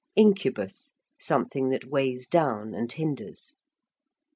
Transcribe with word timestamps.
~Incubus~: 0.15 0.93
something 1.19 1.69
that 1.69 1.85
weighs 1.85 2.25
down 2.25 2.73
and 2.73 2.91
hinders. 2.91 3.53